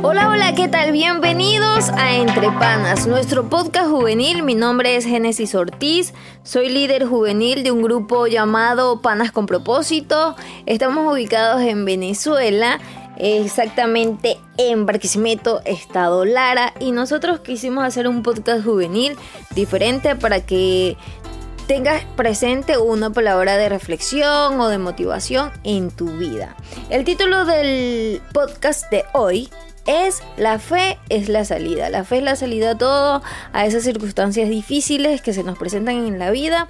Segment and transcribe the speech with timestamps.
[0.00, 0.92] Hola, hola, ¿qué tal?
[0.92, 4.44] Bienvenidos a Entre Panas, nuestro podcast juvenil.
[4.44, 6.14] Mi nombre es Génesis Ortiz,
[6.44, 10.36] soy líder juvenil de un grupo llamado Panas con Propósito.
[10.66, 12.78] Estamos ubicados en Venezuela,
[13.16, 19.16] exactamente en Barquisimeto, Estado Lara, y nosotros quisimos hacer un podcast juvenil
[19.56, 20.96] diferente para que
[21.66, 26.56] tengas presente una palabra de reflexión o de motivación en tu vida.
[26.88, 29.50] El título del podcast de hoy
[29.88, 31.90] es La fe es la salida.
[31.90, 36.06] La fe es la salida a todo, a esas circunstancias difíciles que se nos presentan
[36.06, 36.68] en la vida.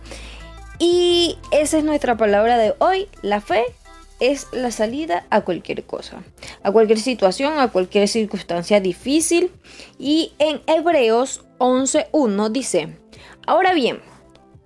[0.79, 3.09] Y esa es nuestra palabra de hoy.
[3.21, 3.65] La fe
[4.21, 6.23] es la salida a cualquier cosa,
[6.63, 9.51] a cualquier situación, a cualquier circunstancia difícil.
[9.99, 12.97] Y en Hebreos 11.1 dice,
[13.47, 14.01] ahora bien,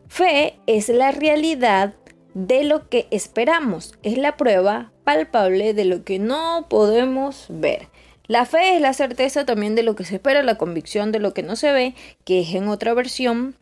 [0.08, 1.94] fe es la realidad
[2.34, 7.88] de lo que esperamos, es la prueba palpable de lo que no podemos ver.
[8.26, 11.34] La fe es la certeza también de lo que se espera, la convicción de lo
[11.34, 13.56] que no se ve, que es en otra versión.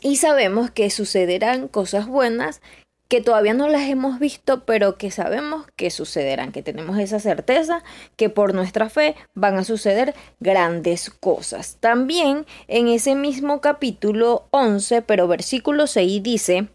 [0.00, 2.60] Y sabemos que sucederán cosas buenas
[3.08, 7.82] que todavía no las hemos visto, pero que sabemos que sucederán, que tenemos esa certeza
[8.16, 11.76] que por nuestra fe van a suceder grandes cosas.
[11.80, 16.68] También en ese mismo capítulo 11, pero versículo 6 dice,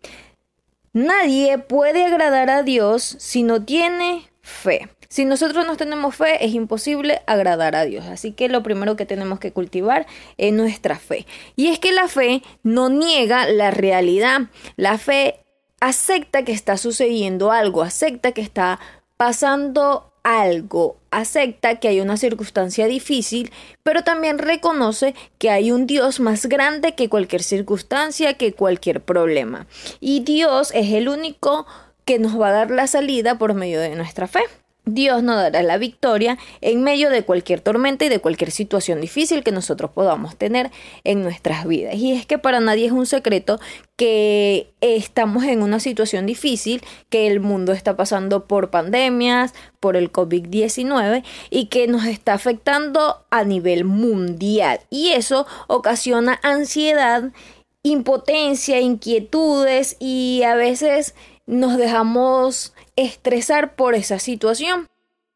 [0.93, 4.89] nadie puede agradar a Dios si no tiene fe.
[5.11, 8.05] Si nosotros no tenemos fe, es imposible agradar a Dios.
[8.05, 11.27] Así que lo primero que tenemos que cultivar es nuestra fe.
[11.57, 14.43] Y es que la fe no niega la realidad.
[14.77, 15.41] La fe
[15.81, 18.79] acepta que está sucediendo algo, acepta que está
[19.17, 23.51] pasando algo, acepta que hay una circunstancia difícil,
[23.83, 29.67] pero también reconoce que hay un Dios más grande que cualquier circunstancia, que cualquier problema.
[29.99, 31.65] Y Dios es el único
[32.05, 34.39] que nos va a dar la salida por medio de nuestra fe.
[34.85, 39.43] Dios nos dará la victoria en medio de cualquier tormenta y de cualquier situación difícil
[39.43, 40.71] que nosotros podamos tener
[41.03, 41.95] en nuestras vidas.
[41.95, 43.59] Y es que para nadie es un secreto
[43.95, 50.11] que estamos en una situación difícil, que el mundo está pasando por pandemias, por el
[50.11, 54.79] COVID-19 y que nos está afectando a nivel mundial.
[54.89, 57.31] Y eso ocasiona ansiedad,
[57.83, 61.13] impotencia, inquietudes y a veces
[61.51, 64.87] nos dejamos estresar por esa situación.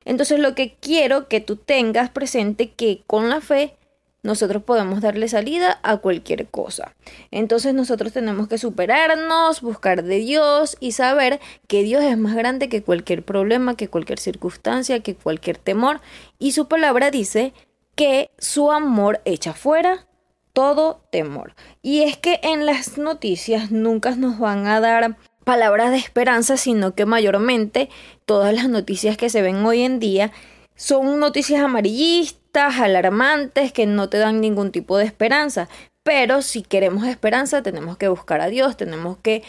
[0.06, 3.76] Entonces lo que quiero que tú tengas presente que con la fe
[4.24, 6.96] nosotros podemos darle salida a cualquier cosa.
[7.31, 12.70] Entonces nosotros tenemos que superarnos, buscar de Dios y saber que Dios es más grande
[12.70, 16.00] que cualquier problema, que cualquier circunstancia, que cualquier temor.
[16.40, 17.53] Y su palabra dice
[17.96, 20.08] que su amor echa fuera
[20.53, 21.56] todo temor.
[21.82, 26.94] Y es que en las noticias nunca nos van a dar palabras de esperanza, sino
[26.94, 27.90] que mayormente
[28.26, 30.34] todas las noticias que se ven hoy en día
[30.76, 35.70] son noticias amarillistas, alarmantes, que no te dan ningún tipo de esperanza.
[36.04, 39.44] Pero si queremos esperanza, tenemos que buscar a Dios, tenemos que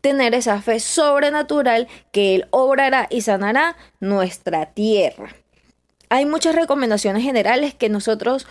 [0.00, 5.34] tener esa fe sobrenatural que Él obrará y sanará nuestra tierra.
[6.08, 8.46] Hay muchas recomendaciones generales que nosotros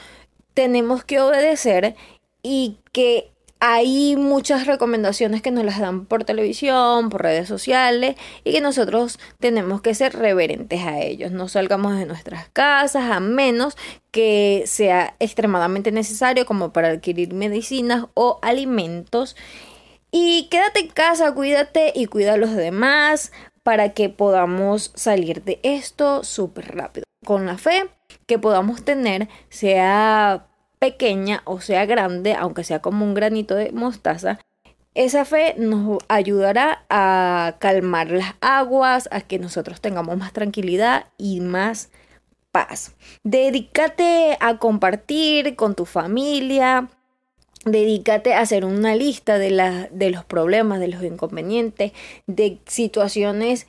[0.54, 1.96] tenemos que obedecer
[2.44, 3.32] y que
[3.64, 9.20] hay muchas recomendaciones que nos las dan por televisión, por redes sociales y que nosotros
[9.40, 11.32] tenemos que ser reverentes a ellos.
[11.32, 13.78] No salgamos de nuestras casas a menos
[14.10, 19.36] que sea extremadamente necesario como para adquirir medicinas o alimentos.
[20.10, 25.60] Y quédate en casa, cuídate y cuida a los demás para que podamos salir de
[25.62, 27.04] esto súper rápido.
[27.24, 27.92] Con la fe
[28.26, 30.48] que podamos tener, sea
[30.82, 34.40] pequeña o sea grande, aunque sea como un granito de mostaza,
[34.96, 41.40] esa fe nos ayudará a calmar las aguas, a que nosotros tengamos más tranquilidad y
[41.40, 41.92] más
[42.52, 42.96] paz.
[43.24, 46.90] Dedícate a compartir con tu familia,
[47.64, 51.92] dedícate a hacer una lista de, de los problemas, de los inconvenientes,
[52.26, 53.68] de situaciones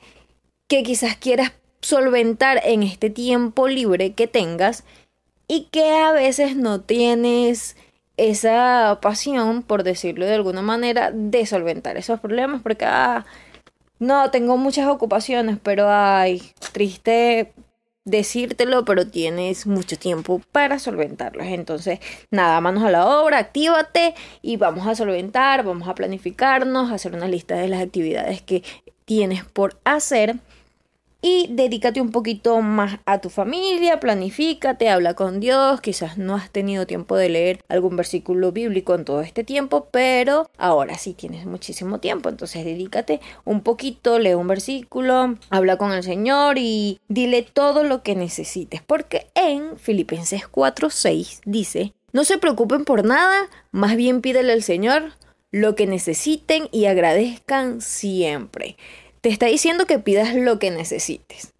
[0.67, 4.83] que quizás quieras solventar en este tiempo libre que tengas
[5.47, 7.75] y que a veces no tienes
[8.17, 13.25] esa pasión, por decirlo de alguna manera, de solventar esos problemas, porque ah,
[13.99, 16.41] no, tengo muchas ocupaciones, pero ay,
[16.71, 17.53] triste
[18.05, 21.47] decírtelo, pero tienes mucho tiempo para solventarlos.
[21.47, 21.99] Entonces,
[22.31, 27.27] nada, manos a la obra, actívate y vamos a solventar, vamos a planificarnos, hacer una
[27.27, 28.63] lista de las actividades que
[29.05, 30.35] tienes por hacer
[31.23, 36.49] y dedícate un poquito más a tu familia, planifícate, habla con Dios, quizás no has
[36.51, 41.45] tenido tiempo de leer algún versículo bíblico en todo este tiempo, pero ahora sí tienes
[41.45, 47.41] muchísimo tiempo, entonces dedícate un poquito, lee un versículo, habla con el Señor y dile
[47.41, 53.95] todo lo que necesites, porque en Filipenses 4:6 dice, no se preocupen por nada, más
[53.95, 55.13] bien pídele al Señor
[55.51, 58.75] lo que necesiten y agradezcan siempre.
[59.23, 61.53] Te está diciendo que pidas lo que necesites.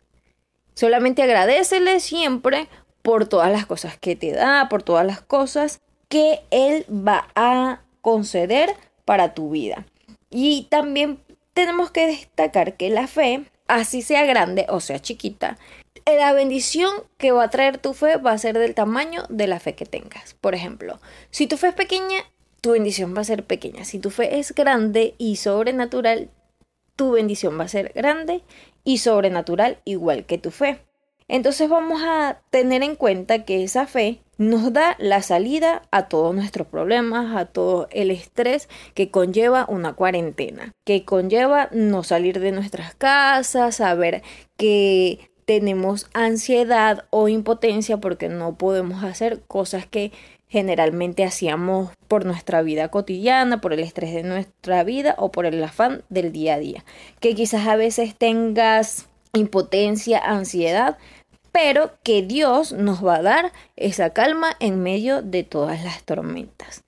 [0.73, 2.67] Solamente agradecele siempre
[3.01, 5.79] por todas las cosas que te da, por todas las cosas
[6.09, 8.75] que Él va a conceder
[9.05, 9.85] para tu vida.
[10.29, 11.19] Y también
[11.53, 15.57] tenemos que destacar que la fe, así sea grande o sea chiquita,
[16.05, 19.61] la bendición que va a traer tu fe va a ser del tamaño de la
[19.61, 20.33] fe que tengas.
[20.33, 20.99] Por ejemplo,
[21.31, 22.25] si tu fe es pequeña,
[22.59, 23.85] tu bendición va a ser pequeña.
[23.85, 26.29] Si tu fe es grande y sobrenatural,
[26.95, 28.43] tu bendición va a ser grande
[28.83, 30.79] y sobrenatural igual que tu fe.
[31.27, 36.35] Entonces vamos a tener en cuenta que esa fe nos da la salida a todos
[36.35, 42.51] nuestros problemas, a todo el estrés que conlleva una cuarentena, que conlleva no salir de
[42.51, 44.21] nuestras casas, saber
[44.57, 50.11] que tenemos ansiedad o impotencia porque no podemos hacer cosas que
[50.53, 55.63] generalmente hacíamos por nuestra vida cotidiana, por el estrés de nuestra vida o por el
[55.63, 56.85] afán del día a día.
[57.19, 60.99] Que quizás a veces tengas impotencia, ansiedad,
[61.51, 66.83] pero que Dios nos va a dar esa calma en medio de todas las tormentas.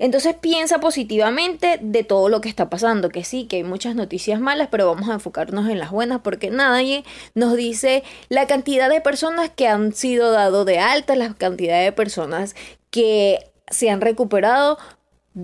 [0.00, 4.40] Entonces piensa positivamente de todo lo que está pasando, que sí, que hay muchas noticias
[4.40, 9.00] malas, pero vamos a enfocarnos en las buenas porque nadie nos dice la cantidad de
[9.00, 12.56] personas que han sido dado de alta, la cantidad de personas
[12.94, 14.78] que se han recuperado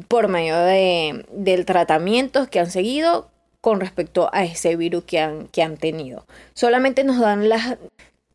[0.07, 3.29] por medio de, del tratamiento que han seguido
[3.61, 6.27] con respecto a ese virus que han, que han tenido.
[6.55, 7.77] Solamente nos dan las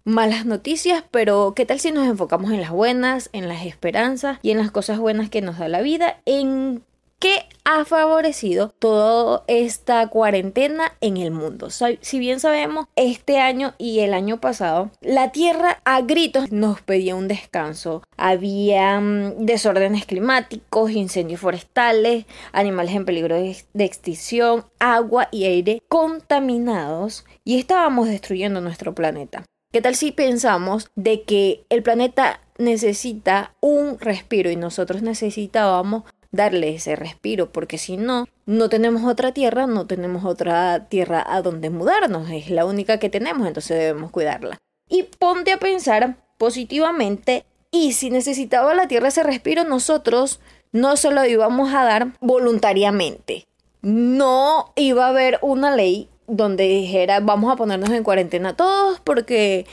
[0.03, 4.51] malas noticias, pero ¿qué tal si nos enfocamos en las buenas, en las esperanzas y
[4.51, 6.19] en las cosas buenas que nos da la vida?
[6.25, 6.83] ¿En
[7.19, 11.69] qué ha favorecido toda esta cuarentena en el mundo.
[11.69, 17.15] Si bien sabemos, este año y el año pasado, la Tierra a gritos nos pedía
[17.15, 18.03] un descanso.
[18.17, 27.25] Había mm, desórdenes climáticos, incendios forestales, animales en peligro de extinción, agua y aire contaminados
[27.44, 29.44] y estábamos destruyendo nuestro planeta.
[29.75, 36.03] ¿Qué tal si pensamos de que el planeta necesita un respiro y nosotros necesitábamos
[36.35, 41.41] darle ese respiro, porque si no, no tenemos otra tierra, no tenemos otra tierra a
[41.41, 44.57] donde mudarnos, es la única que tenemos, entonces debemos cuidarla.
[44.87, 50.39] Y ponte a pensar positivamente, y si necesitaba la tierra ese respiro, nosotros
[50.71, 53.45] no se lo íbamos a dar voluntariamente.
[53.81, 59.65] No iba a haber una ley donde dijera vamos a ponernos en cuarentena todos porque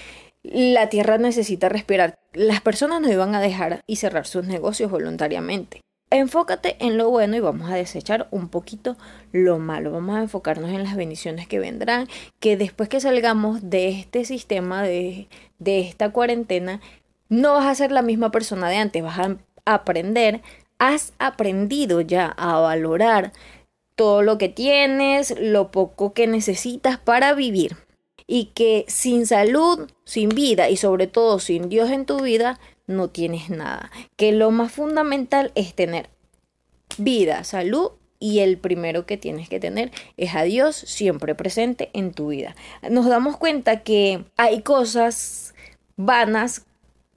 [0.42, 2.18] la tierra necesita respirar.
[2.32, 5.81] Las personas no iban a dejar y cerrar sus negocios voluntariamente.
[6.12, 8.98] Enfócate en lo bueno y vamos a desechar un poquito
[9.32, 9.92] lo malo.
[9.92, 12.06] Vamos a enfocarnos en las bendiciones que vendrán,
[12.38, 15.28] que después que salgamos de este sistema, de,
[15.58, 16.82] de esta cuarentena,
[17.30, 20.42] no vas a ser la misma persona de antes, vas a aprender,
[20.78, 23.32] has aprendido ya a valorar
[23.96, 27.78] todo lo que tienes, lo poco que necesitas para vivir.
[28.26, 33.10] Y que sin salud, sin vida y sobre todo sin Dios en tu vida, no
[33.10, 33.90] tienes nada.
[34.16, 36.10] Que lo más fundamental es tener
[36.98, 42.12] vida, salud y el primero que tienes que tener es a Dios siempre presente en
[42.12, 42.54] tu vida.
[42.88, 45.54] Nos damos cuenta que hay cosas
[45.96, 46.64] vanas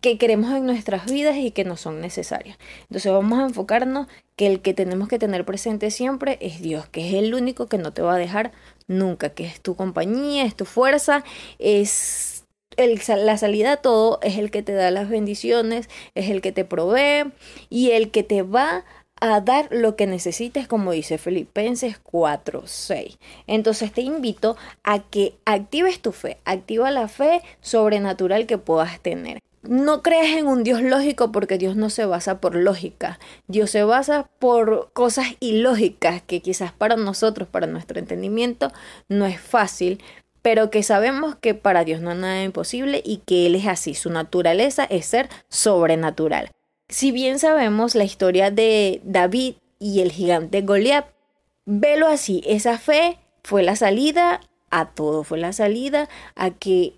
[0.02, 2.58] que queremos en nuestras vidas y que no son necesarias.
[2.84, 7.08] Entonces vamos a enfocarnos que el que tenemos que tener presente siempre es Dios, que
[7.08, 8.52] es el único que no te va a dejar
[8.88, 11.24] nunca, que es tu compañía, es tu fuerza,
[11.58, 12.35] es
[12.78, 16.52] el, la salida a todo, es el que te da las bendiciones, es el que
[16.52, 17.32] te provee
[17.70, 18.86] y el que te va
[19.22, 23.18] a dar lo que necesites, como dice Filipenses 4:6.
[23.48, 29.40] Entonces te invito a que actives tu fe, activa la fe sobrenatural que puedas tener
[29.68, 33.20] no creas en un Dios lógico porque Dios no se basa por lógica.
[33.48, 38.72] Dios se basa por cosas ilógicas que quizás para nosotros, para nuestro entendimiento,
[39.10, 40.02] no es fácil,
[40.46, 43.96] pero que sabemos que para Dios no hay nada imposible y que Él es así.
[43.96, 46.52] Su naturaleza es ser sobrenatural.
[46.88, 51.08] Si bien sabemos la historia de David y el gigante Goliat,
[51.66, 56.94] velo así, esa fe fue la salida a todo, fue la salida a que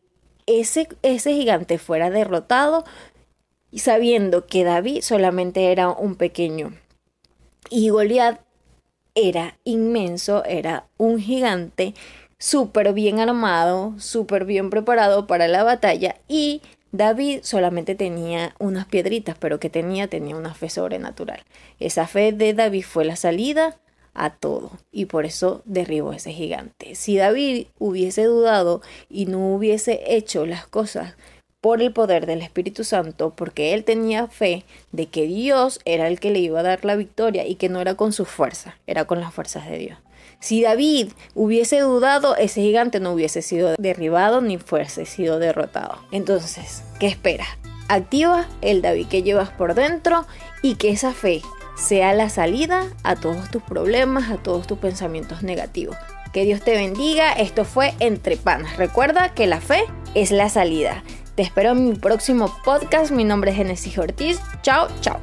[0.46, 2.84] ese, ese gigante fuera derrotado
[3.72, 6.74] y sabiendo que David solamente era un pequeño
[7.70, 8.42] y Goliat
[9.16, 11.94] era inmenso, era un gigante,
[12.39, 19.36] súper bien armado, súper bien preparado para la batalla y David solamente tenía unas piedritas,
[19.39, 21.41] pero que tenía tenía una fe sobrenatural.
[21.79, 23.77] Esa fe de David fue la salida
[24.13, 26.96] a todo y por eso derribó ese gigante.
[26.96, 31.15] Si David hubiese dudado y no hubiese hecho las cosas
[31.60, 36.20] por el poder del Espíritu Santo, porque él tenía fe de que Dios era el
[36.20, 39.06] que le iba a dar la victoria y que no era con su fuerza, era
[39.06, 39.98] con las fuerzas de Dios.
[40.39, 46.00] Si David hubiese dudado, ese gigante no hubiese sido derribado ni fuese sido derrotado.
[46.12, 47.48] Entonces, ¿qué esperas?
[47.89, 50.25] Activa el David que llevas por dentro
[50.62, 51.41] y que esa fe
[51.77, 55.96] sea la salida a todos tus problemas, a todos tus pensamientos negativos.
[56.34, 57.34] Que Dios te bendiga.
[57.34, 58.77] Esto fue Entre Panas.
[58.77, 61.03] Recuerda que la fe es la salida.
[61.36, 63.12] Te espero en mi próximo podcast.
[63.12, 64.39] Mi nombre es Genesis Ortiz.
[64.62, 65.20] Chao, chao.